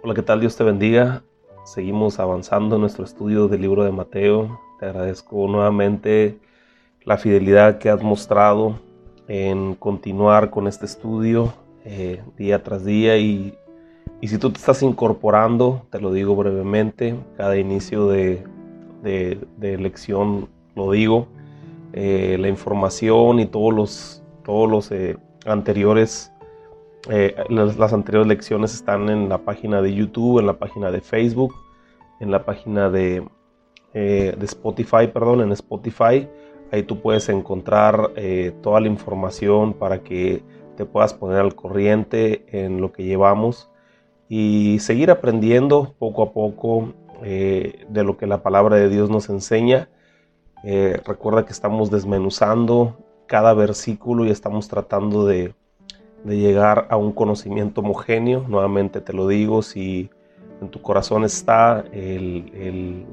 [0.00, 0.38] Hola, ¿qué tal?
[0.38, 1.24] Dios te bendiga.
[1.64, 4.60] Seguimos avanzando en nuestro estudio del libro de Mateo.
[4.78, 6.38] Te agradezco nuevamente
[7.02, 8.78] la fidelidad que has mostrado
[9.26, 11.52] en continuar con este estudio
[11.84, 13.58] eh, día tras día y,
[14.20, 18.44] y, si tú te estás incorporando, te lo digo brevemente, cada inicio de,
[19.02, 21.26] de, lección lo digo,
[21.92, 26.30] eh, la información y todos los, todos los eh, anteriores
[27.06, 31.54] eh, las, anteriores lecciones están en la página de YouTube, en la página de Facebook,
[32.20, 33.26] en la página de,
[33.94, 36.28] eh, Spotify, perdón, en Spotify.
[36.72, 40.42] Ahí tú puedes encontrar eh, toda la información para que
[40.76, 43.70] te puedas poner al corriente en lo que llevamos
[44.28, 49.88] y seguir aprendiendo poco a poco de lo que la palabra de Dios nos enseña.
[50.62, 55.52] recuerda que estamos desmenuzando cada versículo y estamos tratando de
[56.24, 58.44] de llegar a un conocimiento homogéneo.
[58.48, 60.10] Nuevamente te lo digo, si
[60.60, 63.06] en tu corazón está el,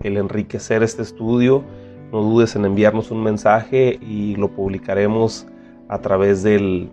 [0.00, 1.64] enriquecer este estudio,
[2.12, 5.46] no dudes en enviarnos un mensaje y lo publicaremos
[5.88, 6.90] a través del,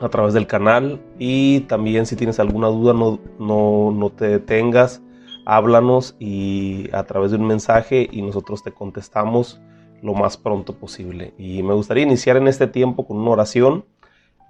[0.00, 1.00] a través del canal.
[1.18, 5.02] Y también si tienes alguna duda, no, no, no te detengas,
[5.44, 9.60] háblanos y a través de un mensaje y nosotros te contestamos
[10.02, 11.34] lo más pronto posible.
[11.36, 13.84] Y me gustaría iniciar en este tiempo con una oración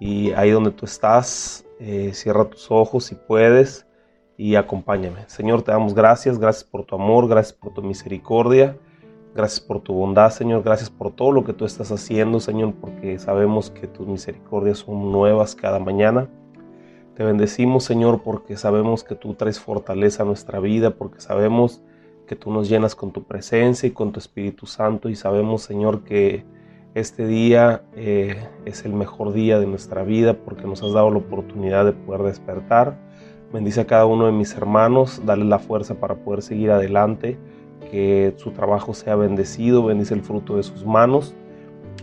[0.01, 3.85] y ahí donde tú estás, eh, cierra tus ojos si puedes
[4.35, 5.25] y acompáñame.
[5.27, 8.75] Señor, te damos gracias, gracias por tu amor, gracias por tu misericordia,
[9.35, 13.19] gracias por tu bondad, Señor, gracias por todo lo que tú estás haciendo, Señor, porque
[13.19, 16.27] sabemos que tus misericordias son nuevas cada mañana.
[17.15, 21.83] Te bendecimos, Señor, porque sabemos que tú traes fortaleza a nuestra vida, porque sabemos
[22.25, 26.03] que tú nos llenas con tu presencia y con tu Espíritu Santo y sabemos, Señor,
[26.03, 26.43] que
[26.93, 31.19] este día eh, es el mejor día de nuestra vida porque nos has dado la
[31.19, 32.97] oportunidad de poder despertar.
[33.53, 37.37] Bendice a cada uno de mis hermanos, dale la fuerza para poder seguir adelante,
[37.89, 41.33] que su trabajo sea bendecido, bendice el fruto de sus manos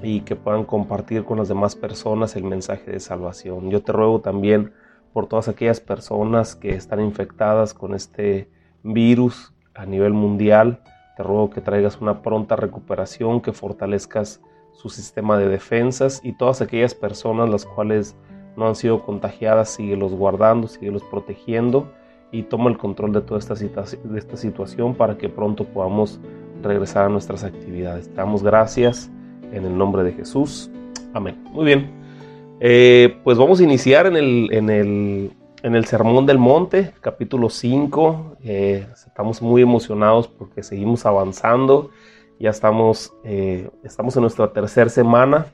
[0.02, 3.70] y que puedan compartir con las demás personas el mensaje de salvación.
[3.70, 4.72] Yo te ruego también
[5.12, 8.50] por todas aquellas personas que están infectadas con este
[8.82, 10.82] virus a nivel mundial.
[11.16, 14.40] Te ruego que traigas una pronta recuperación, que fortalezcas
[14.78, 18.14] su sistema de defensas y todas aquellas personas las cuales
[18.56, 21.90] no han sido contagiadas, síguelos guardando, síguelos protegiendo
[22.30, 26.20] y toma el control de toda esta, de esta situación para que pronto podamos
[26.62, 28.08] regresar a nuestras actividades.
[28.08, 29.10] Te damos gracias
[29.52, 30.70] en el nombre de Jesús.
[31.12, 31.42] Amén.
[31.50, 31.90] Muy bien.
[32.60, 35.32] Eh, pues vamos a iniciar en el, en el,
[35.64, 38.36] en el Sermón del Monte, capítulo 5.
[38.44, 41.90] Eh, estamos muy emocionados porque seguimos avanzando.
[42.40, 45.46] Ya estamos, eh, estamos en nuestra tercera semana.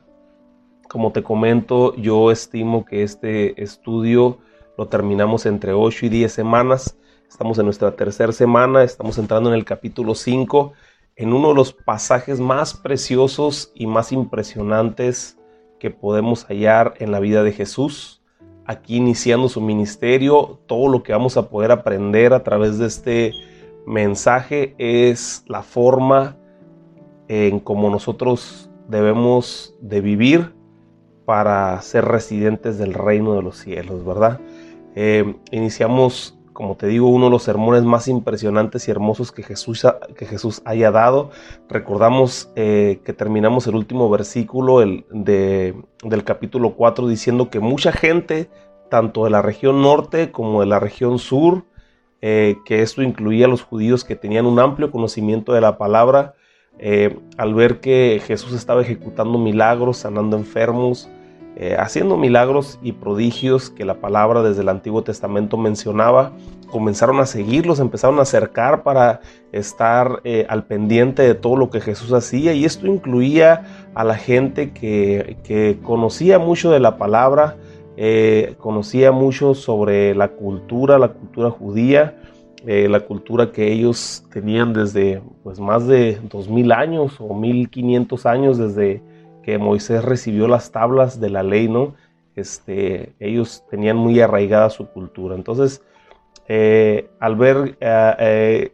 [0.87, 4.39] Como te comento, yo estimo que este estudio
[4.77, 6.99] lo terminamos entre 8 y 10 semanas.
[7.27, 10.75] Estamos en nuestra tercera semana, estamos entrando en el capítulo 5,
[11.17, 15.39] en uno de los pasajes más preciosos y más impresionantes
[15.81, 18.23] que podemos hallar en la vida de Jesús.
[18.67, 23.33] Aquí iniciando su ministerio, todo lo que vamos a poder aprender a través de este
[23.87, 26.37] mensaje es la forma
[27.29, 30.55] en cómo nosotros debemos de vivir
[31.25, 34.41] para ser residentes del reino de los cielos, ¿verdad?
[34.95, 39.87] Eh, iniciamos, como te digo, uno de los sermones más impresionantes y hermosos que Jesús,
[40.17, 41.31] que Jesús haya dado.
[41.69, 47.91] Recordamos eh, que terminamos el último versículo el, de, del capítulo 4 diciendo que mucha
[47.91, 48.51] gente,
[48.91, 51.65] tanto de la región norte como de la región sur,
[52.21, 56.35] eh, que esto incluía a los judíos que tenían un amplio conocimiento de la palabra,
[56.79, 61.09] eh, al ver que Jesús estaba ejecutando milagros, sanando enfermos,
[61.57, 66.33] eh, haciendo milagros y prodigios que la palabra desde el Antiguo Testamento mencionaba,
[66.69, 69.21] comenzaron a seguirlos, empezaron a acercar para
[69.53, 72.55] estar eh, al pendiente de todo lo que Jesús hacía.
[72.55, 77.57] Y esto incluía a la gente que, que conocía mucho de la palabra,
[78.59, 82.17] conocía mucho sobre la cultura, la cultura judía,
[82.67, 88.59] eh, la cultura que ellos tenían desde pues, más de 2000 años o 1500 años
[88.59, 89.03] desde
[89.43, 91.95] que Moisés recibió las tablas de la ley, ¿no?
[92.37, 95.35] Este, ellos tenían muy arraigada su cultura.
[95.35, 95.83] Entonces,
[96.49, 98.71] eh, al ver, eh,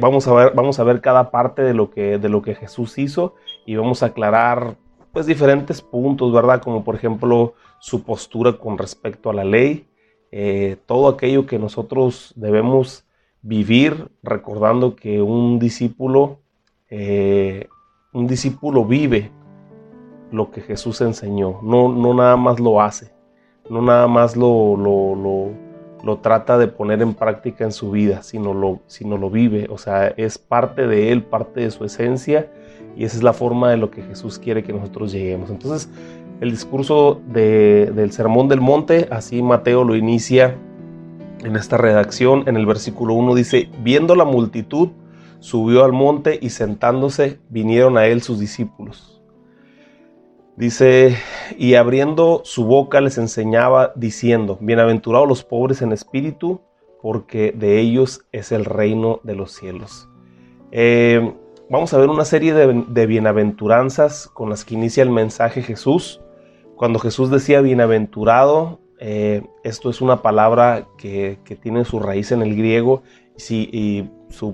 [0.00, 2.98] vamos, a ver, vamos a ver cada parte de lo, que, de lo que Jesús
[2.98, 3.34] hizo
[3.66, 4.76] y vamos a aclarar
[5.12, 6.62] pues diferentes puntos, ¿verdad?
[6.62, 9.86] Como por ejemplo su postura con respecto a la ley,
[10.32, 13.04] eh, todo aquello que nosotros debemos
[13.42, 16.38] vivir recordando que un discípulo,
[16.88, 17.68] eh,
[18.12, 19.30] un discípulo vive
[20.30, 23.12] lo que Jesús enseñó, no, no nada más lo hace,
[23.68, 25.14] no nada más lo, lo,
[26.02, 29.68] lo trata de poner en práctica en su vida, sino lo, sino lo vive.
[29.70, 32.50] O sea, es parte de él, parte de su esencia,
[32.96, 35.50] y esa es la forma de lo que Jesús quiere que nosotros lleguemos.
[35.50, 35.88] Entonces,
[36.42, 40.58] el discurso del Sermón del Monte, así Mateo lo inicia
[41.44, 44.88] en esta redacción, en el versículo 1 dice, viendo la multitud,
[45.38, 49.22] subió al monte y sentándose vinieron a él sus discípulos.
[50.56, 51.16] Dice,
[51.58, 56.60] y abriendo su boca les enseñaba diciendo, bienaventurados los pobres en espíritu,
[57.00, 60.08] porque de ellos es el reino de los cielos.
[60.72, 61.34] Eh,
[61.70, 66.20] vamos a ver una serie de, bienaventuranzas con las que inicia el mensaje Jesús.
[66.82, 72.56] Cuando Jesús decía bienaventurado, eh, esto es una palabra que, tiene su raíz en el
[72.56, 73.04] griego
[73.48, 74.08] y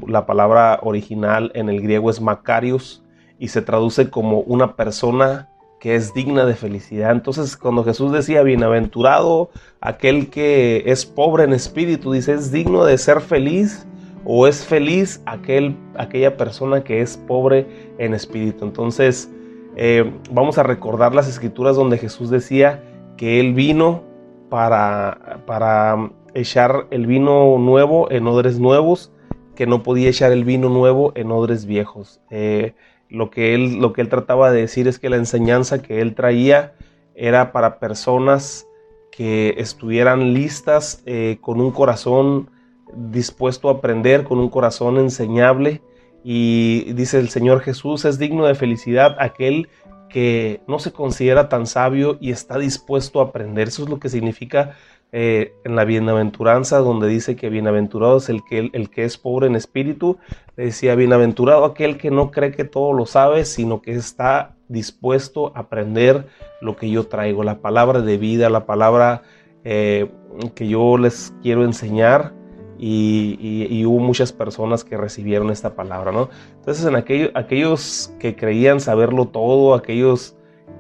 [0.07, 3.03] la palabra original en el griego es Macarius
[3.39, 5.49] y se traduce como una persona
[5.81, 7.13] que es digna de felicidad.
[7.13, 9.49] Entonces, cuando Jesús decía, bienaventurado
[9.81, 13.87] aquel que es pobre en espíritu, dice, es digno de ser feliz
[14.27, 18.67] o es feliz aquel, aquella persona que es pobre en espíritu.
[18.67, 19.31] Entonces,
[19.79, 22.83] eh, vamos a recordar las escrituras donde Jesús decía
[23.17, 24.03] que Él vino
[24.51, 29.13] para, para echar el vino nuevo en odres nuevos,
[29.55, 32.21] que no podía echar el vino nuevo en odres viejos.
[32.31, 32.75] Eh,
[33.09, 36.15] lo que él, lo que él trataba de decir es que la enseñanza que él
[36.15, 36.75] traía
[37.15, 38.67] era para personas
[39.11, 42.51] que estuvieran listas eh, con un corazón
[42.95, 45.83] dispuesto a aprender, con un corazón enseñable.
[46.31, 49.71] Y dice el Señor Jesús, es digno de felicidad aquel
[50.11, 53.69] que no se considera tan sabio y está dispuesto a aprender.
[53.69, 54.75] Eso es lo que significa
[55.11, 59.47] eh, en la bienaventuranza, donde dice que bienaventurado es el que, el que es pobre
[59.47, 60.19] en espíritu,
[60.55, 65.61] decía, bienaventurado aquel que no cree que todo lo sabe, sino que está dispuesto a
[65.61, 66.27] aprender
[66.61, 69.23] lo que yo traigo, la palabra de vida, la palabra
[69.65, 70.11] eh,
[70.55, 72.35] que yo les quiero enseñar.
[72.79, 76.29] Y, hubo muchas personas que recibieron esta palabra, ¿no?
[76.59, 80.37] Entonces, en aquellos que creían saberlo todo, aquellos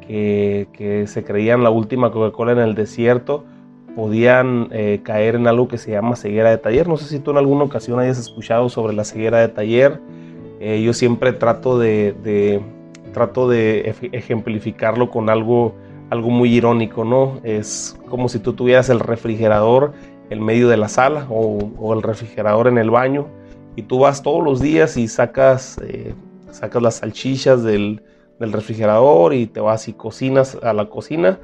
[0.06, 3.44] que, que se creían la última Coca-Cola en el desierto,
[3.98, 6.86] podían eh, caer en algo que se llama ceguera de taller.
[6.86, 10.00] No sé si tú en alguna ocasión hayas escuchado sobre la ceguera de taller.
[10.60, 12.62] Eh, yo siempre trato de,
[13.12, 15.74] trato de ejemplificarlo con algo,
[16.10, 17.40] algo muy irónico, ¿no?
[17.42, 19.94] Es como si tú tuvieras el refrigerador
[20.30, 23.26] en medio de la sala o, el refrigerador en el baño
[23.76, 26.14] y tú vas todos los días y sacas, eh,
[26.50, 28.02] sacas las salchichas del,
[28.38, 31.38] del refrigerador y te vas y cocinas a la cocina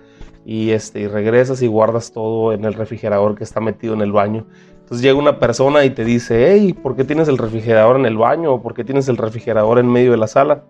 [0.45, 4.47] y, este, regresas y guardas todo en el refrigerador que está metido en el baño.
[4.81, 8.19] Entonces llega una persona y te dice, hey, ¿por qué tienes el refrigerador en el
[8.19, 8.53] baño?
[8.53, 10.65] ¿O por qué tienes el refrigerador en medio de la sala?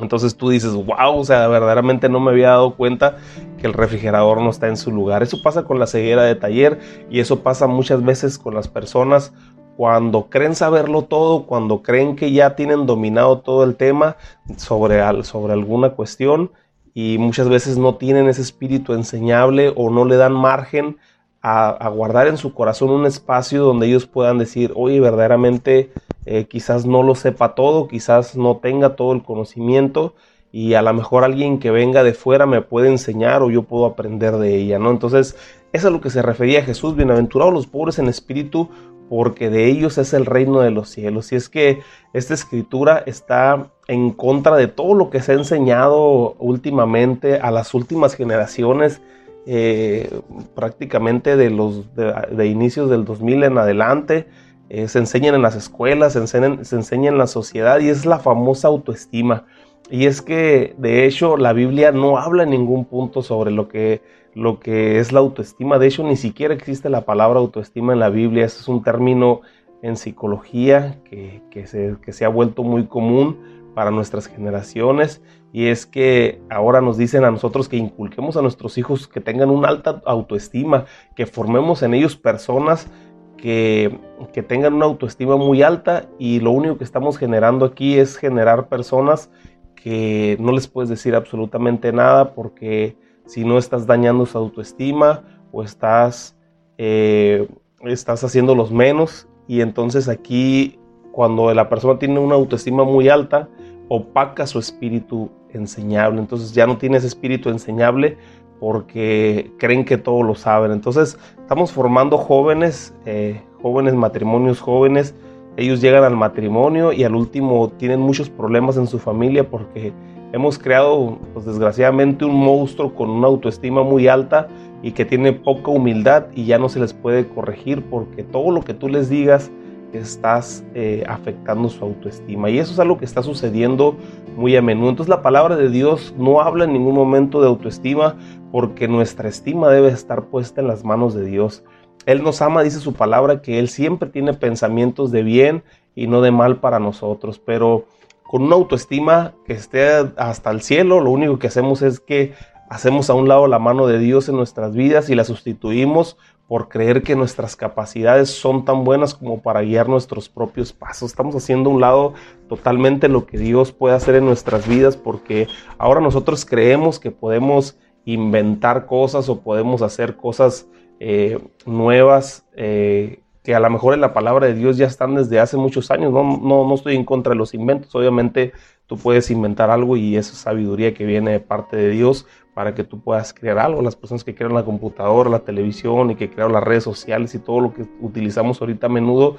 [0.00, 3.18] Entonces tú dices, wow, o sea, verdaderamente no me había dado cuenta
[3.58, 5.22] que el refrigerador no está en su lugar.
[5.22, 6.78] Eso pasa con la ceguera de taller
[7.10, 9.32] y eso pasa muchas veces con las personas
[9.76, 14.16] cuando creen saberlo todo, cuando creen que ya tienen dominado todo el tema
[14.56, 16.52] sobre, sobre alguna cuestión
[16.94, 20.98] y muchas veces no tienen ese espíritu enseñable o no le dan margen
[21.42, 25.90] a, guardar en su corazón un espacio donde ellos puedan decir, oye, verdaderamente
[26.24, 30.14] eh, quizás no lo sepa todo, quizás no tenga todo el conocimiento
[30.52, 33.86] y a lo mejor alguien que venga de fuera me puede enseñar o yo puedo
[33.86, 34.90] aprender de ella, ¿no?
[34.90, 35.34] Entonces,
[35.72, 38.68] eso es a lo que se refería Jesús, bienaventurados los pobres en espíritu,
[39.08, 41.32] porque de ellos es el reino de los cielos.
[41.32, 41.80] Y es que
[42.12, 47.74] esta escritura está en contra de todo lo que se ha enseñado últimamente a las
[47.74, 49.00] últimas generaciones,
[49.46, 50.20] eh,
[50.54, 54.26] prácticamente de los de, inicios del 2000 en adelante.
[54.68, 58.06] Eh, se enseñan en las escuelas, se enseñan, se enseña en la sociedad y es
[58.06, 59.44] la famosa autoestima.
[59.90, 64.00] Y es que de hecho la Biblia no habla en ningún punto sobre lo que
[64.34, 65.78] lo que es la autoestima.
[65.78, 68.46] De hecho, ni siquiera existe la palabra autoestima en la Biblia.
[68.46, 69.42] Ese es un término
[69.82, 75.86] en psicología que, se, que se ha vuelto muy común para nuestras generaciones y es
[75.86, 80.02] que ahora nos dicen a nosotros que inculquemos a nuestros hijos que tengan una alta
[80.06, 80.84] autoestima,
[81.16, 82.88] que formemos en ellos personas
[83.36, 83.98] que,
[84.32, 88.68] que, tengan una autoestima muy alta y lo único que estamos generando aquí es generar
[88.68, 89.30] personas
[89.74, 95.62] que no les puedes decir absolutamente nada porque si no estás dañando su autoestima o
[95.62, 96.36] estás,
[96.78, 97.48] eh,
[97.82, 99.28] estás haciéndolos menos.
[99.48, 100.78] Y entonces aquí,
[101.12, 103.48] cuando la persona tiene una autoestima muy alta,
[103.94, 106.18] opaca su espíritu enseñable.
[106.18, 108.16] Entonces ya no tiene ese espíritu enseñable
[108.58, 110.72] porque creen que todo lo saben.
[110.72, 115.14] Entonces estamos formando jóvenes, eh, jóvenes matrimonios jóvenes.
[115.58, 119.92] Ellos llegan al matrimonio y al último tienen muchos problemas en su familia porque
[120.32, 124.48] hemos creado, pues desgraciadamente, un monstruo con una autoestima muy alta
[124.82, 128.62] y que tiene poca humildad y ya no se les puede corregir porque todo lo
[128.62, 129.50] que tú les digas
[129.98, 132.50] estás eh, afectando su autoestima.
[132.50, 133.96] Y eso es algo que está sucediendo
[134.36, 134.90] muy a menudo.
[134.90, 138.16] Entonces la palabra de Dios no habla en ningún momento de autoestima
[138.50, 141.64] porque nuestra estima debe estar puesta en las manos de Dios.
[142.06, 145.62] Él nos ama, dice su palabra, que Él siempre tiene pensamientos de bien
[145.94, 147.38] y no de mal para nosotros.
[147.38, 147.86] Pero
[148.24, 152.32] con una autoestima que esté hasta el cielo, lo único que hacemos es que
[152.72, 156.16] hacemos a un lado la mano de Dios en nuestras vidas y la sustituimos
[156.52, 161.10] por creer que nuestras capacidades son tan buenas como para guiar nuestros propios pasos.
[161.10, 162.12] Estamos haciendo un lado
[162.46, 167.78] totalmente lo que Dios puede hacer en nuestras vidas porque ahora nosotros creemos que podemos
[168.04, 170.68] inventar cosas o podemos hacer cosas
[171.00, 175.40] eh, nuevas eh, que a lo mejor en la palabra de Dios ya están desde
[175.40, 176.12] hace muchos años.
[176.12, 177.94] No, no, no estoy en contra de los inventos.
[177.94, 178.52] Obviamente
[178.86, 182.84] tú puedes inventar algo y esa sabiduría que viene de parte de Dios para que
[182.84, 183.82] tú puedas crear algo.
[183.82, 187.38] Las personas que crean la computadora, la televisión y que crean las redes sociales y
[187.38, 189.36] todo lo que utilizamos ahorita a menudo.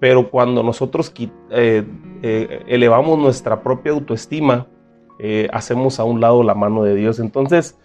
[0.00, 1.12] Pero cuando nosotros
[1.50, 1.84] eh,
[2.22, 4.66] eh, elevamos nuestra propia autoestima,
[5.18, 7.18] eh, hacemos a un lado la mano de Dios.
[7.20, 7.78] Entonces,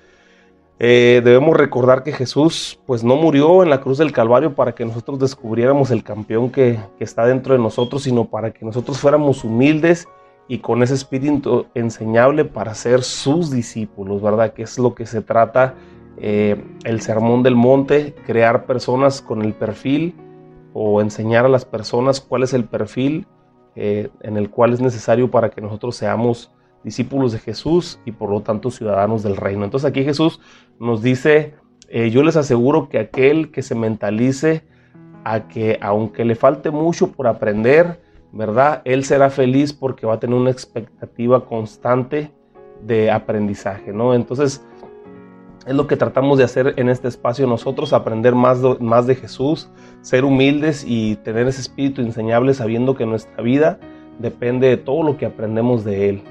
[0.79, 5.19] debemos recordar que Jesús pues no murió en la cruz del Calvario para que nosotros
[5.19, 10.07] descubriéramos el campeón que está dentro de nosotros, sino para que nosotros fuéramos humildes
[10.49, 14.51] y con ese espíritu enseñable para ser sus discípulos, ¿verdad?
[14.53, 15.75] Que es lo que se trata
[16.17, 20.15] eh, el sermón del monte, crear personas con el perfil
[20.73, 23.27] o enseñar a las personas cuál es el perfil
[23.75, 26.51] eh, en el cual es necesario para que nosotros seamos
[26.83, 29.65] discípulos de Jesús y por lo tanto ciudadanos del reino.
[29.65, 30.41] Entonces aquí Jesús
[30.79, 31.53] nos dice,
[31.89, 34.63] eh, yo les aseguro que aquel que se mentalice
[35.23, 37.99] a que aunque le falte mucho por aprender,
[38.31, 38.81] ¿verdad?
[38.86, 42.31] Él será feliz porque va a tener una expectativa constante
[42.86, 44.13] de aprendizaje, ¿no?
[44.13, 44.65] Entonces,
[45.65, 49.69] es lo que tratamos de hacer en este espacio nosotros, aprender más de, Jesús,
[50.01, 53.79] ser humildes y tener ese espíritu enseñable sabiendo que nuestra vida
[54.19, 56.24] depende de todo lo que aprendemos de Él.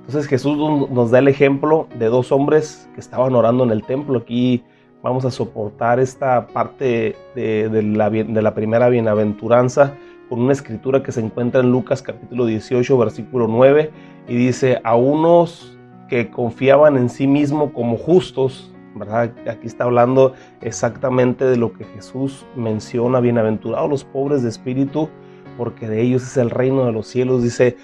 [0.00, 0.56] Entonces Jesús
[0.90, 4.18] nos da el ejemplo de dos hombres que estaban orando en el templo.
[4.18, 4.64] Aquí
[5.00, 9.94] vamos a soportar esta parte de la primera bienaventuranza
[10.32, 13.90] con una escritura que se encuentra en Lucas capítulo 18, versículo 9,
[14.28, 15.76] y dice, a unos
[16.08, 19.30] que confiaban en sí mismo como justos, ¿verdad?
[19.46, 25.10] Aquí está hablando exactamente de lo que Jesús menciona, bienaventurados los pobres de espíritu,
[25.58, 27.76] porque de ellos es el reino de los cielos, dice,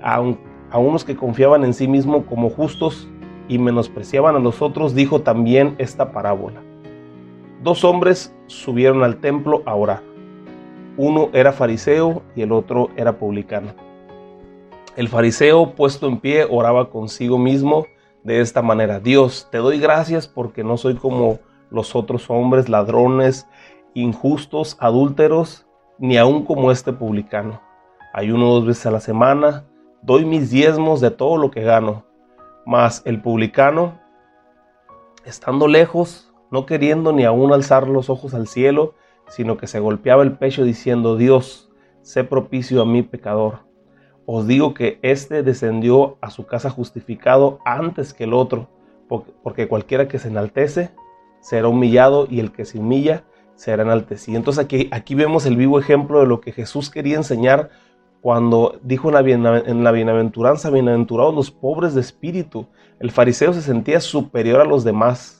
[0.00, 0.22] a,
[0.70, 3.08] a unos que confiaban en sí mismo como justos
[3.48, 6.62] y menospreciaban a los otros, dijo también esta parábola.
[7.64, 10.07] Dos hombres subieron al templo a orar
[10.98, 13.72] uno era fariseo y el otro era publicano.
[14.96, 17.86] El fariseo, puesto en pie, oraba consigo mismo
[18.24, 18.98] de esta manera.
[18.98, 21.38] Dios, te doy gracias porque no soy como
[21.70, 23.46] los otros hombres, ladrones,
[23.94, 25.66] injustos, adúlteros,
[25.98, 27.60] ni aun como este publicano.
[28.12, 29.64] Ayuno dos veces a la semana,
[30.02, 32.04] doy mis diezmos de todo lo que gano.
[32.66, 34.00] Mas el publicano,
[35.24, 38.94] estando lejos, no queriendo ni aun alzar los ojos al cielo,
[39.28, 41.70] sino que se golpeaba el pecho diciendo, Dios,
[42.02, 43.60] sé propicio a mi pecador.
[44.26, 48.68] Os digo que éste descendió a su casa justificado antes que el otro,
[49.42, 50.90] porque cualquiera que se enaltece
[51.40, 54.36] será humillado y el que se humilla será enaltecido.
[54.36, 57.70] Entonces aquí, aquí vemos el vivo ejemplo de lo que Jesús quería enseñar
[58.20, 62.66] cuando dijo en la, en la bienaventuranza, bienaventurados los pobres de espíritu.
[63.00, 65.37] El fariseo se sentía superior a los demás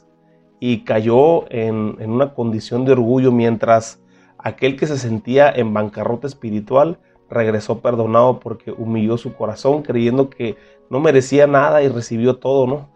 [0.60, 4.02] y cayó en, una condición de orgullo mientras
[4.38, 6.98] aquel que se sentía en bancarrota espiritual
[7.30, 10.56] regresó perdonado porque humilló su corazón creyendo que
[10.90, 12.88] no merecía nada y recibió todo, ¿no?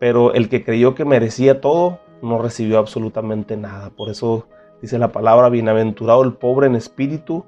[0.00, 3.90] Pero el que creyó que merecía todo no recibió absolutamente nada.
[3.90, 4.46] Por eso
[4.82, 7.44] dice la palabra, bienaventurado el pobre en espíritu,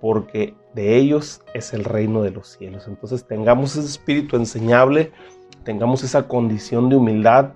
[0.00, 2.86] porque de ellos es el reino de los cielos.
[2.88, 5.12] Entonces tengamos ese espíritu enseñable,
[5.64, 7.52] tengamos esa condición de humildad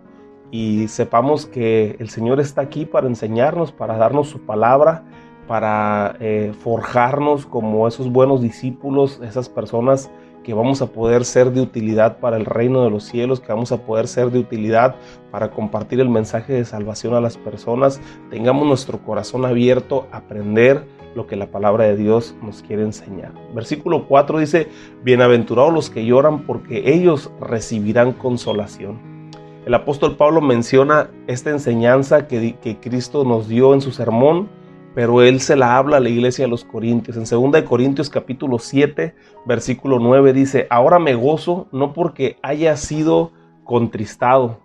[0.50, 5.04] y sepamos que el Señor está aquí para enseñarnos, para darnos su palabra,
[5.46, 10.10] para eh, forjarnos como esos buenos discípulos, esas personas
[10.44, 13.72] que vamos a poder ser de utilidad para el reino de los cielos, que vamos
[13.72, 14.96] a poder ser de utilidad
[15.30, 18.00] para compartir el mensaje de salvación a las personas.
[18.30, 23.32] Tengamos nuestro corazón abierto a aprender lo que la palabra de Dios nos quiere enseñar.
[23.54, 24.68] Versículo 4 dice,
[25.02, 29.19] bienaventurados los que lloran porque ellos recibirán consolación.
[29.66, 34.48] El apóstol Pablo menciona esta enseñanza que, Cristo nos dio en su sermón,
[34.94, 37.16] pero él se la habla a la iglesia de los Corintios.
[37.16, 39.14] En 2 Corintios capítulo 7,
[39.44, 43.32] versículo 9 dice, ahora me gozo no porque haya sido
[43.64, 44.60] contristado,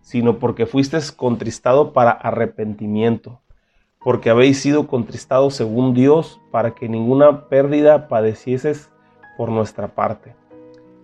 [0.00, 3.40] sino porque fuisteis contristado para arrepentimiento,
[4.02, 8.90] porque habéis sido contristados según Dios, para que ninguna pérdida padecieses
[9.36, 10.34] por nuestra parte.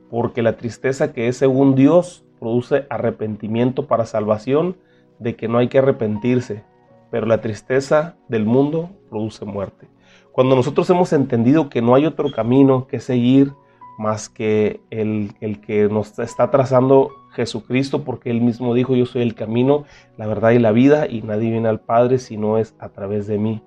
[0.08, 4.76] Porque la tristeza que es según Dios produce arrepentimiento para salvación,
[5.18, 6.64] de que no hay que arrepentirse,
[7.10, 9.88] pero la tristeza del mundo produce muerte.
[10.32, 13.52] Cuando nosotros hemos entendido que no hay otro camino que seguir
[13.98, 19.22] más que el, el que nos está trazando Jesucristo, porque Él mismo dijo, yo soy
[19.22, 19.84] el camino,
[20.18, 23.26] la verdad y la vida, y nadie viene al Padre si no es a través
[23.26, 23.62] de mí.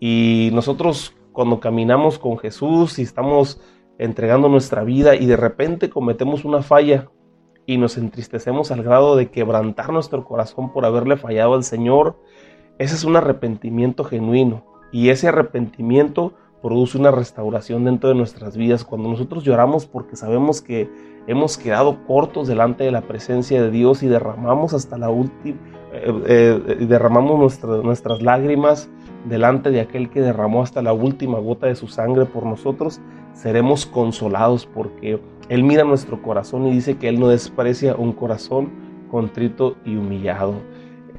[0.00, 3.60] Y nosotros cuando caminamos con Jesús y estamos
[3.98, 7.10] entregando nuestra vida y de repente cometemos una falla
[7.66, 12.16] y nos entristecemos al grado de quebrantar nuestro corazón por haberle fallado al Señor,
[12.78, 14.64] ese es un arrepentimiento genuino.
[14.92, 16.32] Y ese arrepentimiento
[16.62, 18.84] produce una restauración dentro de nuestras vidas.
[18.84, 20.88] Cuando nosotros lloramos porque sabemos que
[21.26, 25.58] hemos quedado cortos delante de la presencia de Dios y derramamos hasta la última,
[25.92, 28.88] eh, eh, derramamos nuestras lágrimas
[29.28, 33.00] delante de aquel que derramó hasta la última gota de su sangre por nosotros,
[33.36, 38.70] seremos consolados porque Él mira nuestro corazón y dice que Él no desprecia un corazón
[39.10, 40.54] contrito y humillado.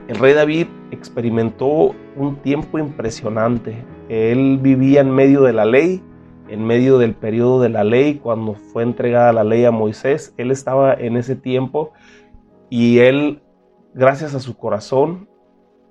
[0.08, 3.86] El rey David experimentó un tiempo impresionante.
[4.10, 6.02] Él vivía en medio de la ley,
[6.50, 10.34] en medio del periodo de la ley, cuando fue entregada la ley a Moisés.
[10.38, 11.92] Él estaba en ese tiempo
[12.70, 13.42] y él,
[13.94, 15.30] gracias a su corazón,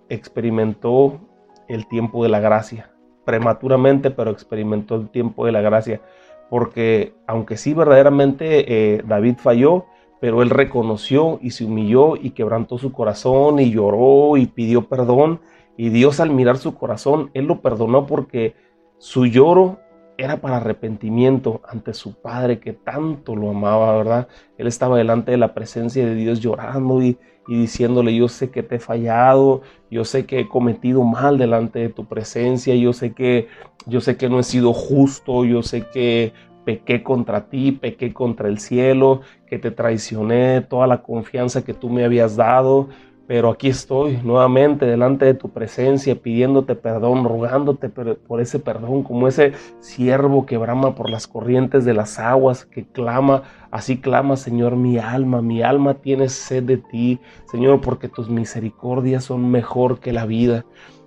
[0.09, 1.21] experimentó
[1.69, 2.96] el tiempo de la gracia.
[3.27, 6.01] Prematuramente, pero experimentó el tiempo de la gracia.
[6.49, 9.85] Porque aunque sí verdaderamente eh, David falló,
[10.21, 15.41] pero él reconoció y se humilló y quebrantó su corazón y lloró y pidió perdón.
[15.77, 18.55] Y Dios al mirar su corazón, él lo perdonó porque
[18.97, 19.79] su lloro
[20.19, 24.29] era para arrepentimiento ante su padre que tanto lo amaba, ¿verdad?
[24.57, 28.63] Él estaba delante de la presencia de Dios llorando y, y, diciéndole, yo sé que
[28.63, 33.13] te he fallado, yo sé que he cometido mal delante de tu presencia, yo sé
[33.13, 33.49] que
[33.87, 36.33] yo sé que no he sido justo, yo sé que
[36.65, 41.89] pequé contra ti, pequé contra el cielo, que te traicioné, toda la confianza que tú
[41.89, 42.89] me habías dado,
[43.27, 49.27] pero aquí estoy nuevamente delante de tu presencia, pidiéndote perdón, rogándote por ese perdón, como
[49.27, 54.77] ese siervo que brama por las corrientes de las aguas, que clama, así clama, Señor,
[54.77, 57.19] mi alma, mi alma tiene sed de ti,
[57.51, 60.65] Señor, porque tus misericordias son mejor que la vida.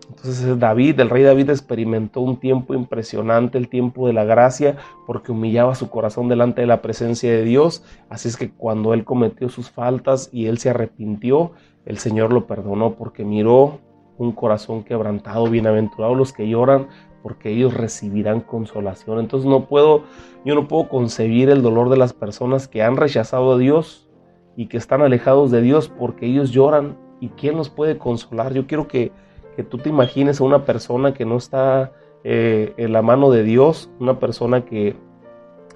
[0.10, 5.32] Entonces David, el rey David experimentó un tiempo impresionante, el tiempo de la gracia, porque
[5.32, 7.84] humillaba su corazón delante de la presencia de Dios.
[8.10, 11.52] Así es que cuando él cometió sus faltas y él se arrepintió,
[11.86, 13.80] el Señor lo perdonó porque miró
[14.18, 16.88] un corazón quebrantado, bienaventurados los que lloran,
[17.24, 19.20] porque ellos recibirán consolación.
[19.20, 20.04] Entonces no puedo,
[20.46, 24.10] yo no puedo concebir el dolor de las personas que han rechazado a Dios
[24.56, 26.98] y que están alejados de Dios porque ellos lloran.
[27.22, 28.54] ¿Y quién los puede consolar?
[28.54, 29.12] Yo quiero que
[29.60, 31.92] que tú te imagines a una persona que no está
[32.24, 34.96] eh, en la mano de Dios, una persona que,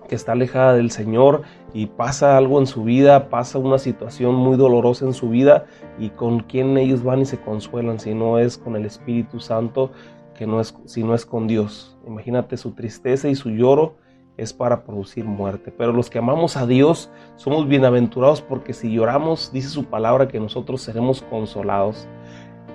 [0.07, 4.57] que está alejada del Señor y pasa algo en su vida, pasa una situación muy
[4.57, 5.65] dolorosa en su vida
[5.99, 9.91] y con quién ellos van y se consuelan si no es con el Espíritu Santo,
[10.35, 11.97] que no es, si no es con Dios.
[12.05, 13.95] Imagínate su tristeza y su lloro
[14.37, 15.71] es para producir muerte.
[15.75, 20.39] Pero los que amamos a Dios somos bienaventurados porque si lloramos, dice su palabra que
[20.39, 22.07] nosotros seremos consolados.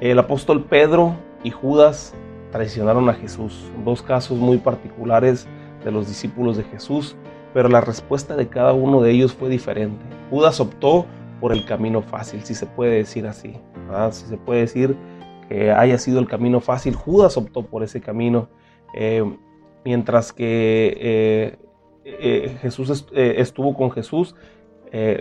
[0.00, 2.14] El apóstol Pedro y Judas
[2.52, 3.70] traicionaron a Jesús.
[3.84, 5.48] Dos casos muy particulares
[5.84, 7.16] de los discípulos de Jesús,
[7.54, 10.04] pero la respuesta de cada uno de ellos fue diferente.
[10.30, 11.06] Judas optó
[11.40, 13.54] por el camino fácil, si se puede decir así.
[14.10, 14.96] Si se puede decir
[15.48, 18.48] que haya sido el camino fácil, Judas optó por ese camino,
[18.94, 19.24] eh,
[19.84, 21.58] mientras que eh,
[22.04, 24.34] eh, Jesús estuvo con Jesús,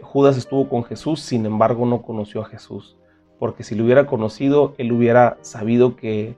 [0.02, 2.98] Judas estuvo con Jesús, sin embargo no conoció a Jesús
[3.40, 6.36] porque si lo hubiera conocido, él hubiera sabido que,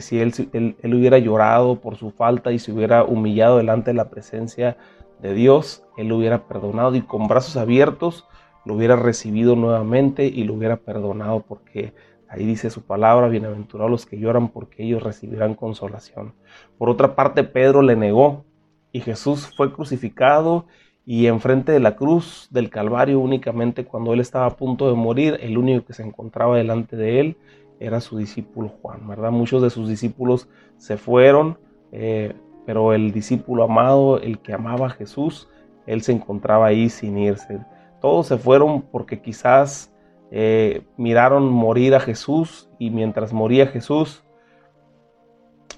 [0.00, 4.08] si él, él, hubiera llorado por su falta y se hubiera humillado delante de la
[4.08, 4.76] presencia
[5.20, 8.26] de Dios, él lo hubiera perdonado y con brazos abiertos
[8.64, 11.92] lo hubiera recibido nuevamente y lo hubiera perdonado porque
[12.28, 16.34] ahí dice su palabra, bienaventurados los que lloran porque ellos recibirán consolación.
[16.78, 18.44] Por otra parte, Pedro le negó
[18.92, 20.66] y Jesús fue crucificado
[21.04, 25.38] y enfrente de la cruz del Calvario únicamente cuando él estaba a punto de morir,
[25.42, 27.36] el único que se encontraba delante de él
[27.82, 29.32] era su discípulo Juan, ¿verdad?
[29.32, 31.58] Muchos de sus discípulos se fueron,
[31.90, 32.32] eh,
[32.64, 35.48] pero el discípulo amado, el que amaba a Jesús,
[35.86, 37.60] él se encontraba ahí sin irse.
[38.00, 39.92] Todos se fueron porque quizás
[40.30, 44.22] eh, miraron morir a Jesús y mientras moría Jesús,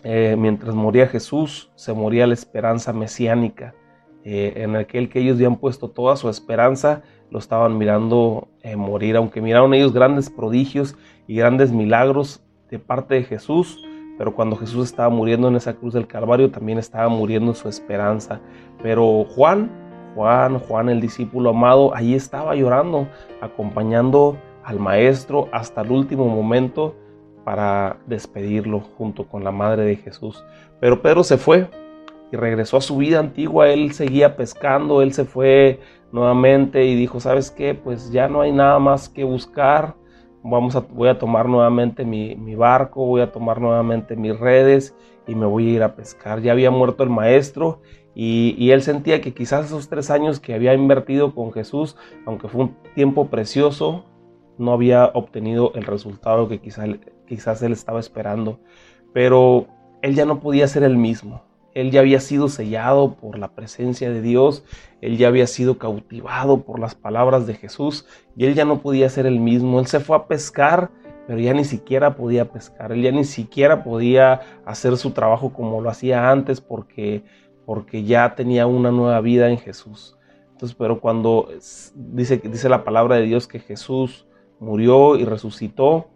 [0.02, 3.74] eh, mientras moría Jesús, se moría la esperanza mesiánica
[4.26, 9.42] en aquel que ellos habían puesto toda su esperanza, lo estaban mirando eh, morir, aunque
[9.42, 10.96] miraron ellos grandes prodigios
[11.26, 13.78] y grandes milagros de parte de Jesús,
[14.16, 18.40] pero cuando Jesús estaba muriendo en esa cruz del Calvario también estaba muriendo su esperanza.
[18.82, 19.70] Pero Juan,
[20.14, 23.06] Juan, Juan el discípulo amado, ahí estaba llorando,
[23.42, 26.96] acompañando al maestro hasta el último momento
[27.44, 30.42] para despedirlo junto con la madre de Jesús.
[30.80, 31.68] Pero Pedro se fue
[32.34, 35.78] y regresó a su vida antigua, él seguía pescando, él se fue
[36.10, 37.74] nuevamente y dijo, ¿sabes qué?
[37.74, 39.94] Pues ya no hay nada más que buscar,
[40.46, 44.94] Vamos a, voy a tomar nuevamente mi, barco, voy a tomar nuevamente mis redes
[45.26, 46.42] y me voy a ir a pescar.
[46.42, 47.80] Ya había muerto el maestro
[48.14, 52.48] y, y, él sentía que quizás esos tres años que había invertido con Jesús, aunque
[52.48, 54.04] fue un tiempo precioso,
[54.58, 56.90] no había obtenido el resultado que quizás,
[57.26, 58.60] quizás él estaba esperando.
[59.14, 59.66] Pero
[60.02, 61.42] él ya no podía ser el mismo.
[61.74, 64.64] Él ya había sido sellado por la presencia de Dios,
[65.00, 68.06] él ya había sido cautivado por las palabras de Jesús
[68.36, 69.80] y él ya no podía ser el mismo.
[69.80, 70.90] Él se fue a pescar,
[71.26, 75.80] pero ya ni siquiera podía pescar, él ya ni siquiera podía hacer su trabajo como
[75.80, 77.24] lo hacía antes porque,
[77.66, 80.16] porque ya tenía una nueva vida en Jesús.
[80.52, 81.48] Entonces, pero cuando
[81.94, 84.26] dice, dice la palabra de Dios que Jesús
[84.60, 86.08] murió y resucitó,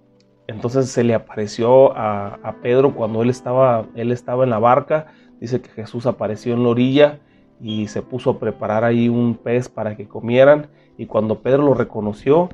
[0.49, 5.07] entonces se le apareció a, Pedro cuando él estaba, él estaba en la barca
[5.41, 7.21] Dice que Jesús apareció en la orilla
[7.61, 10.69] y se puso a preparar ahí un pez para que comieran.
[10.97, 12.49] Y cuando Pedro lo reconoció,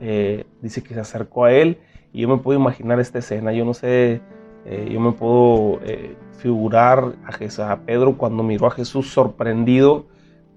[0.00, 1.78] eh, dice que se acercó a él.
[2.12, 3.52] Y yo me puedo imaginar esta escena.
[3.52, 4.22] Yo no sé,
[4.64, 10.06] eh, yo me puedo eh, figurar a, Jesús, a Pedro cuando miró a Jesús sorprendido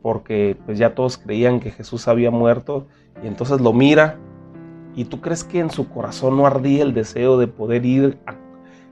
[0.02, 2.88] porque pues ya todos creían que Jesús había muerto.
[3.22, 4.18] Y entonces lo mira.
[4.98, 8.36] ¿Y tú crees que en su corazón no ardía el deseo de poder ir a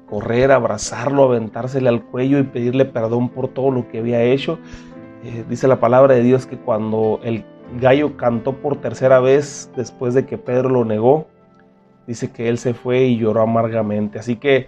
[0.06, 4.60] correr, abrazarlo, aventársele al cuello y pedirle perdón por todo lo que había hecho.
[5.24, 7.44] Eh, dice la palabra de Dios que cuando el
[7.80, 11.28] gallo cantó por tercera vez después de que Pedro lo negó,
[12.06, 14.20] dice que él se fue y lloró amargamente.
[14.20, 14.68] Así que eh,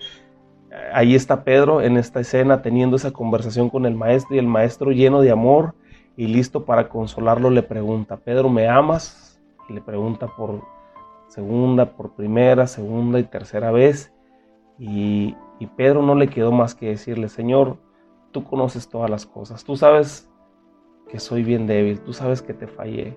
[0.93, 4.91] ahí está Pedro en esta escena teniendo esa conversación con el maestro y el maestro
[4.91, 5.76] lleno de amor
[6.15, 9.39] y listo para consolarlo le pregunta, Pedro, ¿me amas?
[9.69, 10.77] Y le pregunta por
[11.38, 14.12] segunda, por primera, segunda y tercera vez.
[14.80, 15.36] Y,
[15.76, 17.78] Pedro no le quedó más que decirle, Señor,
[18.32, 20.28] tú conoces todas las cosas, tú sabes
[21.10, 23.15] que soy bien débil, tú sabes que te fallé,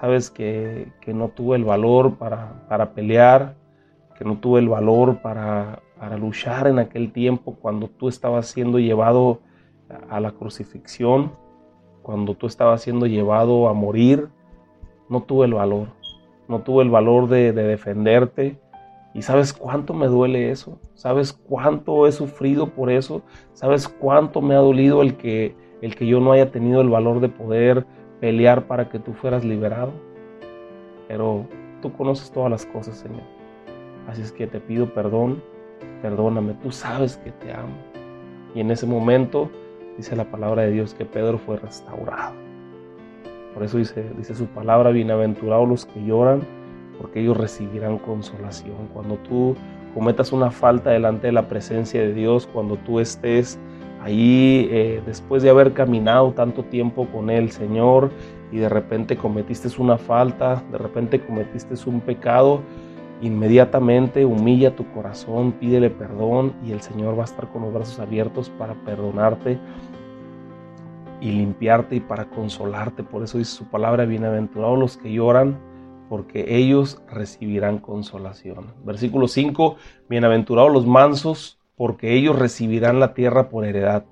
[0.00, 3.54] sabes que, no tuve el valor para, para, pelear,
[4.16, 8.78] que no tuve el valor para, para luchar en aquel tiempo cuando tú estabas siendo
[8.78, 9.40] llevado
[10.08, 11.32] a la crucifixión,
[12.00, 14.28] cuando tú estabas siendo llevado a morir,
[15.10, 15.88] no tuve el valor,
[16.48, 18.58] no tuve el valor de, de defenderte,
[19.16, 23.22] y sabes cuánto me duele eso, sabes cuánto he sufrido por eso,
[23.54, 27.20] sabes cuánto me ha dolido el que, el que yo no haya tenido el valor
[27.20, 27.86] de poder
[28.20, 29.92] pelear para que tú fueras liberado.
[31.08, 31.46] Pero
[31.80, 33.22] tú conoces todas las cosas, Señor.
[34.06, 35.42] Así es que te pido perdón,
[36.02, 37.74] perdóname, tú sabes que te amo.
[38.54, 39.50] Y en ese momento
[39.96, 42.45] dice la palabra de Dios que Pedro fue restaurado.
[43.56, 46.42] Por eso dice, dice su palabra, bienaventurados los que lloran
[47.00, 48.76] porque ellos recibirán consolación.
[48.92, 49.56] Cuando tú
[49.94, 53.58] cometas una falta delante de la presencia de Dios, cuando tú estés
[54.02, 58.10] ahí eh, después de haber caminado tanto tiempo con el Señor
[58.52, 62.60] y de repente cometiste una falta, de repente cometiste un pecado,
[63.22, 68.00] inmediatamente humilla tu corazón, pídele perdón y el Señor va a estar con los brazos
[68.00, 69.58] abiertos para perdonarte
[71.20, 73.02] y limpiarte y para consolarte.
[73.02, 75.58] Por eso dice su palabra, bienaventurados los que lloran
[76.08, 78.74] porque ellos recibirán consolación.
[78.84, 79.76] Versículo 5,
[80.08, 84.04] bienaventurados los mansos, porque ellos recibirán la tierra por heredad.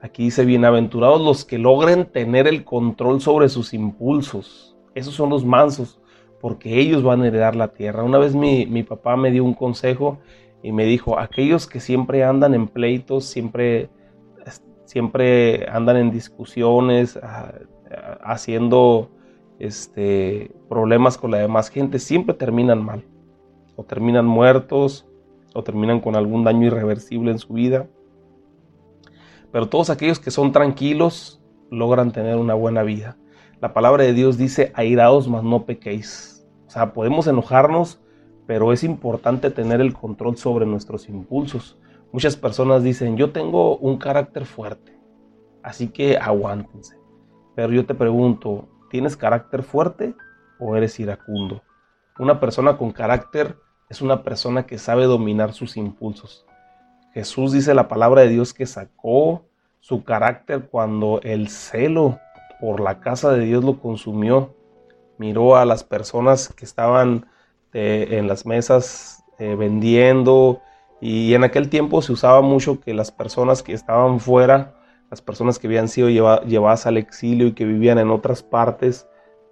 [0.00, 4.76] Aquí dice, bienaventurados los que logren tener el control sobre sus impulsos.
[4.94, 6.00] Esos son los mansos,
[6.40, 8.04] porque ellos van a heredar la tierra.
[8.04, 10.18] Una vez mi, papá me dio un consejo
[10.62, 13.90] y me dijo, aquellos que siempre andan en pleitos, siempre,
[14.88, 17.52] siempre andan en discusiones, ah,
[18.22, 19.10] haciendo
[19.58, 23.04] este, problemas con la demás gente siempre terminan mal.
[23.76, 25.06] O terminan muertos,
[25.54, 27.86] o terminan con algún daño irreversible en su vida.
[29.52, 31.38] Pero todos aquellos que son tranquilos
[31.70, 33.18] logran tener una buena vida.
[33.60, 36.46] La palabra de Dios dice, airaos mas no pequéis.
[36.66, 38.00] O sea, podemos enojarnos,
[38.46, 41.76] pero es importante tener el control sobre nuestros impulsos.
[42.12, 44.98] Muchas personas dicen, yo tengo un carácter fuerte,
[45.62, 46.96] así que aguántense.
[47.54, 50.14] Pero yo te pregunto, ¿Tienes carácter fuerte
[50.58, 51.62] o eres iracundo?
[52.18, 53.56] Una persona con carácter
[53.88, 56.46] es una persona que sabe dominar sus impulsos.
[57.12, 59.44] Jesús dice la palabra de Dios que sacó
[59.80, 62.18] su carácter cuando el celo
[62.60, 64.54] por la casa de Dios lo consumió.
[65.18, 67.26] miró a las personas que estaban
[67.72, 70.60] eh, en las mesas eh, vendiendo
[71.00, 74.74] y en aquel tiempo se usaba mucho que las personas que estaban fuera,
[75.10, 79.06] las personas que habían sido llevadas al exilio y que vivían en otras partes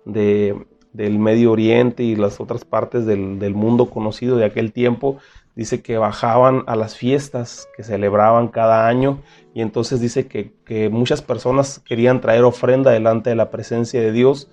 [0.05, 0.57] de,
[0.93, 5.19] del Medio Oriente y las otras partes del, del mundo conocido de aquel tiempo,
[5.55, 9.21] dice que bajaban a las fiestas que celebraban cada año.
[9.55, 14.13] Y entonces dice que, que, muchas personas querían traer ofrenda delante de la presencia de
[14.13, 14.51] Dios,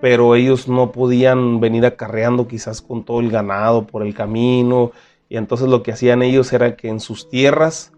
[0.00, 4.92] pero ellos no podían venir acarreando quizás con todo el ganado por el camino
[5.28, 7.92] y entonces lo que hacían ellos era que en sus tierras,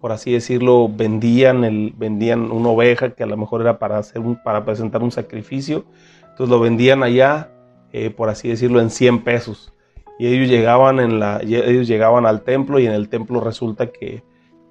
[0.00, 4.20] por así decirlo, vendían, el, vendían una oveja que a lo mejor era para, hacer
[4.22, 5.84] un, para presentar un sacrificio,
[6.22, 7.50] entonces lo vendían allá,
[7.92, 9.74] eh, por así decirlo, en 100 pesos.
[10.18, 14.22] Y ellos llegaban, en la, ellos llegaban al templo y en el templo resulta que,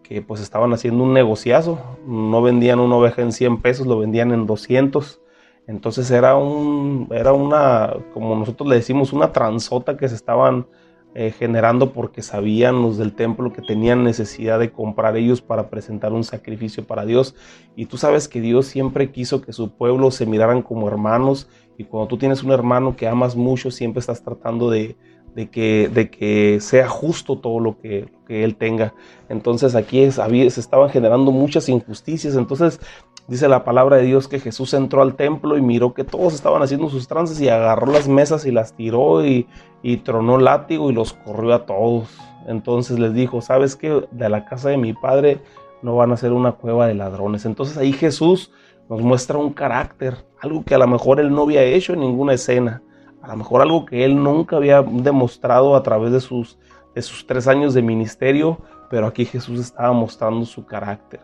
[0.03, 4.31] que pues estaban haciendo un negociazo, no vendían una oveja en 100 pesos, lo vendían
[4.31, 5.21] en 200.
[5.67, 10.65] Entonces era, un, era una, como nosotros le decimos, una transota que se estaban
[11.15, 16.13] eh, generando porque sabían los del templo que tenían necesidad de comprar ellos para presentar
[16.13, 17.35] un sacrificio para Dios.
[17.75, 21.85] Y tú sabes que Dios siempre quiso que su pueblo se miraran como hermanos y
[21.85, 24.97] cuando tú tienes un hermano que amas mucho, siempre estás tratando de,
[25.33, 28.93] de que, de que sea justo todo lo que, que él tenga.
[29.29, 32.35] Entonces aquí es, se estaban generando muchas injusticias.
[32.35, 32.79] Entonces
[33.29, 36.61] dice la palabra de Dios que Jesús entró al templo y miró que todos estaban
[36.61, 39.47] haciendo sus trances y agarró las mesas y las tiró y,
[39.81, 42.17] y tronó látigo y los corrió a todos.
[42.47, 44.07] Entonces les dijo, ¿sabes qué?
[44.11, 45.41] De la casa de mi padre
[45.81, 47.45] no van a ser una cueva de ladrones.
[47.45, 48.51] Entonces ahí Jesús
[48.89, 52.33] nos muestra un carácter, algo que a lo mejor él no había hecho en ninguna
[52.33, 52.81] escena
[53.21, 56.57] a lo mejor algo que él nunca había demostrado a través de sus,
[56.95, 61.21] de sus tres años de ministerio, pero aquí Jesús estaba mostrando su carácter.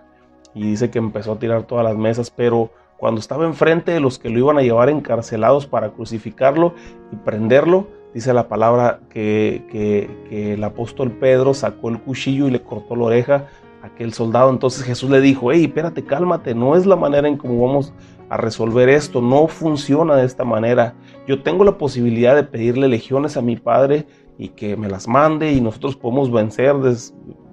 [0.56, 4.18] Y dice que empezó a tirar todas las mesas, pero cuando estaba enfrente de los
[4.18, 6.74] que lo iban a llevar encarcelados para crucificarlo
[7.12, 12.62] y prenderlo, dice la palabra que, que, el apóstol Pedro sacó el cuchillo y le
[12.62, 13.48] cortó la oreja
[13.84, 14.50] a aquel soldado.
[14.50, 17.94] Entonces Jesús le dijo, hey, espérate, cálmate, no es la manera en cómo vamos
[18.30, 19.22] a resolver esto.
[19.22, 20.96] No funciona de esta manera.
[21.28, 25.52] Yo tengo la posibilidad de pedirle legiones a mi Padre y que me las mande
[25.52, 26.76] y nosotros podemos vencer,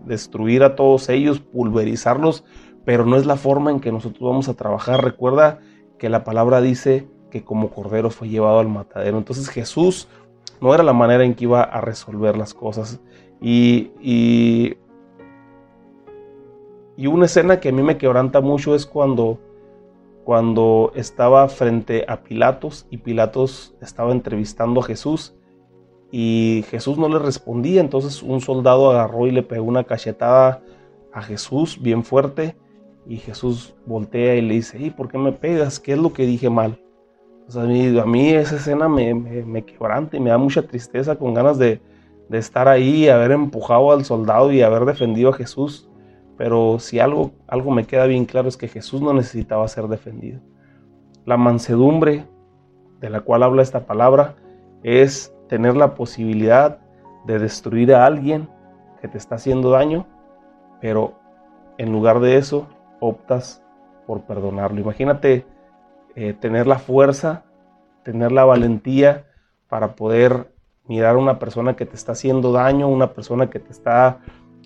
[0.06, 2.44] destruir a todos ellos, pulverizarlos,
[2.84, 5.04] pero no es la forma en que nosotros vamos a trabajar.
[5.04, 5.60] Recuerda
[5.98, 9.18] que la palabra dice que como cordero fue llevado al matadero.
[9.18, 10.08] Entonces Jesús
[10.60, 13.00] no era la manera en que iba a resolver las cosas.
[13.40, 14.76] Y, y,
[16.96, 19.38] y una escena que a mí me quebranta mucho es cuando
[20.24, 25.34] cuando estaba frente a Pilatos y Pilatos estaba entrevistando a Jesús
[26.12, 30.62] y Jesús no le respondía, entonces un soldado agarró y le pegó una cachetada
[31.12, 32.56] a Jesús bien fuerte
[33.06, 35.80] y Jesús voltea y le dice, ¿y por qué me pegas?
[35.80, 36.78] ¿Qué es lo que dije mal?
[37.54, 41.80] a, mí, esa escena me, me, quebranta y me da mucha tristeza con ganas de,
[42.28, 45.90] de estar ahí, haber empujado al soldado y haber defendido a Jesús
[46.42, 50.40] pero si algo, algo me queda bien claro es que Jesús no necesitaba ser defendido.
[51.24, 52.26] La mansedumbre
[53.00, 54.34] de la cual habla esta palabra
[54.82, 56.80] es tener la posibilidad
[57.26, 58.48] de destruir a alguien
[59.00, 60.04] que te está haciendo daño,
[60.80, 61.14] pero
[61.78, 62.66] en lugar de eso
[63.02, 63.62] optas
[64.06, 64.80] por perdonarlo.
[64.80, 65.44] Imagínate
[66.14, 67.44] eh, tener la fuerza,
[68.04, 69.26] tener la valentía
[69.68, 70.52] para poder
[70.86, 74.20] mirar a una persona que te está haciendo daño, una persona que te está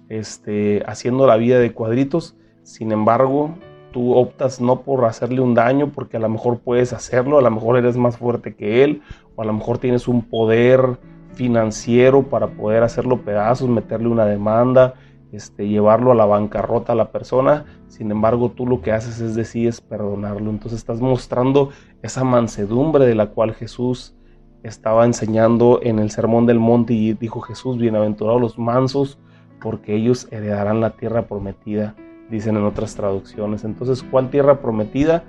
[0.09, 2.37] este, haciendo la vida de cuadritos.
[2.62, 3.55] Sin embargo,
[3.92, 7.51] tú optas no por hacerle un daño porque a lo mejor puedes hacerlo, a lo
[7.51, 9.03] mejor eres más fuerte que él
[9.37, 10.99] o a lo mejor tienes un poder
[11.35, 14.94] financiero para poder hacerlo pedazos, meterle una demanda,
[15.37, 17.64] este, llevarlo a la bancarrota a la persona.
[17.88, 20.51] Sin embargo, tú lo que haces es decides perdonarlo.
[20.51, 21.70] Entonces estás mostrando
[22.03, 24.14] esa mansedumbre de la cual Jesús
[24.62, 29.18] estaba enseñando en el Sermón del Monte y dijo Jesús, bienaventurados los mansos
[29.61, 31.94] porque ellos heredarán la tierra prometida,
[32.31, 33.64] dicen en otras traducciones.
[33.64, 35.25] Entonces, ¿cuál tierra prometida?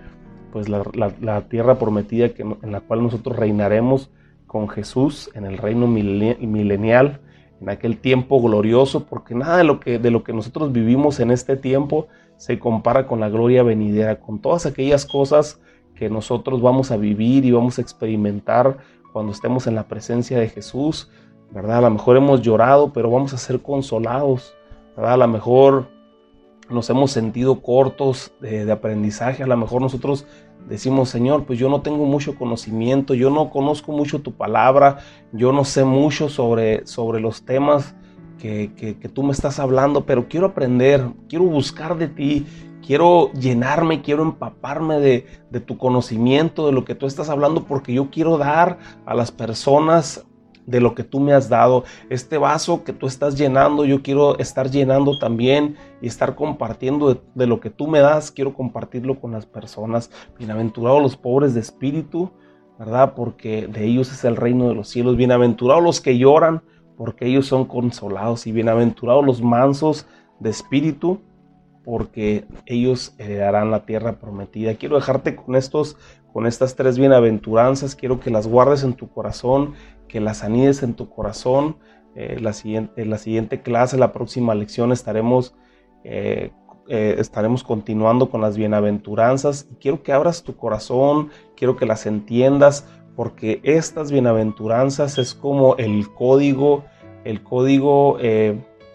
[0.52, 4.10] Pues la, tierra prometida que, en la cual nosotros reinaremos
[4.48, 7.20] con Jesús en el reino milenial,
[7.62, 11.32] en aquel tiempo glorioso, porque nada de lo que, de lo que nosotros vivimos en
[11.32, 15.60] este tiempo se compara con la gloria venidera, con todas aquellas cosas
[15.96, 18.78] que nosotros vamos a vivir y vamos a experimentar
[19.12, 21.10] cuando estemos en la presencia de Jesús,
[21.52, 21.78] ¿verdad?
[21.78, 24.54] A lo mejor hemos llorado, pero vamos a ser consolados,
[24.96, 25.14] ¿verdad?
[25.14, 25.88] A lo mejor
[26.70, 30.28] nos hemos sentido cortos de, aprendizaje, a lo mejor nosotros
[30.68, 34.98] decimos, Señor, pues yo no tengo mucho conocimiento, yo no conozco mucho tu palabra,
[35.32, 37.96] yo no sé mucho sobre, sobre los temas
[38.38, 42.46] que, que, tú me estás hablando, pero quiero aprender, quiero buscar de ti,
[42.86, 47.94] quiero llenarme, quiero empaparme de, de tu conocimiento, de lo que tú estás hablando, porque
[47.94, 50.26] yo quiero dar a las personas
[50.68, 51.84] de lo que tú me has dado.
[52.12, 57.48] Este vaso que tú estás llenando, yo quiero estar llenando también y estar compartiendo de,
[57.48, 58.30] lo que tú me das.
[58.30, 60.12] Quiero compartirlo con las personas.
[60.38, 62.32] Bienaventurados los pobres de espíritu,
[62.78, 63.16] ¿verdad?
[63.16, 65.18] Porque de ellos es el reino de los cielos.
[65.18, 66.62] Bienaventurados los que lloran,
[66.98, 68.46] porque ellos son consolados.
[68.46, 70.06] Y bienaventurados los mansos
[70.40, 71.22] de espíritu,
[71.86, 74.76] porque ellos heredarán la tierra prometida.
[74.76, 75.96] Quiero dejarte con estos
[76.38, 79.74] con estas tres bienaventuranzas, quiero que las guardes en tu corazón,
[80.08, 81.78] que las anides en tu corazón.
[82.14, 85.56] Eh, la siguiente, en la siguiente clase, la próxima lección, estaremos,
[86.04, 86.52] eh,
[86.90, 89.68] eh, estaremos continuando con las bienaventuranzas.
[89.80, 96.08] Quiero que abras tu corazón, quiero que las entiendas, porque estas bienaventuranzas es como el
[96.14, 96.86] código,
[97.24, 98.20] el código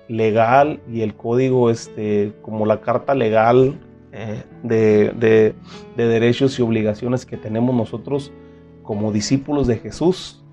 [0.07, 3.81] legal y el código, este, como la carta legal
[4.12, 5.55] eh, de,
[5.96, 8.31] derechos y obligaciones que tenemos nosotros
[8.83, 10.44] como discípulos de Jesús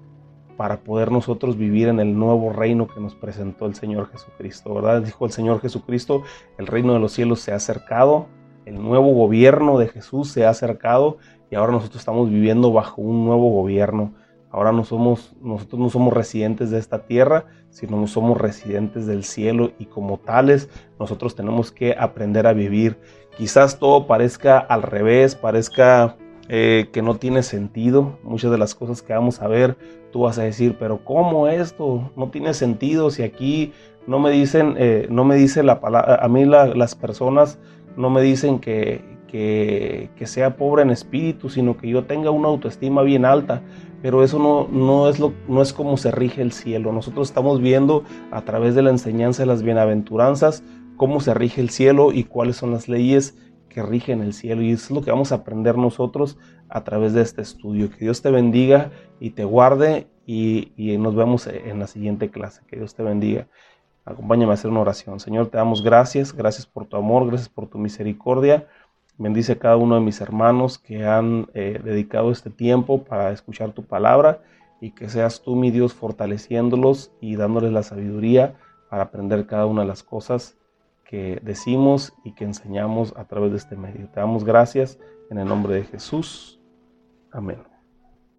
[0.55, 5.01] para poder nosotros vivir en el nuevo reino que nos presentó el Señor Jesucristo, ¿verdad?
[5.01, 6.23] Dijo el Señor Jesucristo,
[6.57, 8.27] el reino de los cielos se ha acercado,
[8.65, 11.17] el nuevo gobierno de Jesús se ha acercado
[11.51, 14.13] y ahora nosotros estamos viviendo bajo un nuevo gobierno.
[14.51, 19.71] Ahora no somos, nosotros no somos residentes de esta tierra, sino somos residentes del cielo
[19.77, 20.69] y como tales
[20.99, 22.97] nosotros tenemos que aprender a vivir.
[23.37, 26.17] Quizás todo parezca al revés, parezca
[26.49, 28.17] eh, que no tiene sentido.
[28.23, 29.77] Muchas de las cosas que vamos a ver,
[30.11, 32.11] tú vas a decir, pero ¿cómo esto?
[32.15, 33.73] No tiene sentido si aquí
[34.07, 37.59] no me dicen, eh, no me dice la palabra, a mí las personas
[37.95, 43.03] no me dicen que, que, sea pobre en espíritu, sino que yo tenga una autoestima
[43.03, 43.61] bien alta
[44.01, 46.91] pero eso no, no, es lo, no es como se rige el cielo.
[46.91, 50.63] Nosotros estamos viendo a través de la enseñanza de las bienaventuranzas
[50.99, 53.37] cómo se rige el cielo y cuáles son las leyes
[53.69, 54.61] que rigen el cielo.
[54.61, 57.89] Y eso es lo que vamos a aprender nosotros a través de este estudio.
[57.89, 62.63] Que Dios te bendiga y te guarde y, nos vemos en la siguiente clase.
[62.67, 63.47] Que Dios te bendiga.
[64.03, 65.21] Acompáñame a hacer una oración.
[65.21, 66.33] Señor, te damos gracias.
[66.33, 68.67] Gracias por tu amor, gracias por tu misericordia.
[69.17, 73.71] Bendice a cada uno de mis hermanos que han eh, dedicado este tiempo para escuchar
[73.71, 74.41] tu palabra
[74.81, 78.55] y que seas tú, mi Dios, fortaleciéndolos y dándoles la sabiduría
[78.89, 80.58] para aprender cada una de las cosas
[81.09, 84.09] que decimos y que enseñamos a través de este medio.
[84.09, 84.99] Te damos gracias
[85.31, 86.61] en el nombre de Jesús.
[87.31, 87.68] Amén.